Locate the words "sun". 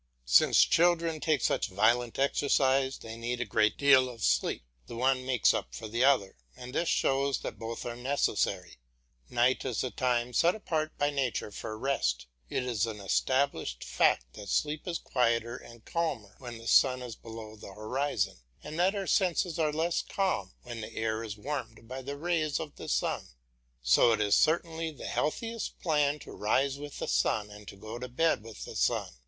16.65-17.03, 22.89-23.27, 27.07-27.51, 28.75-29.09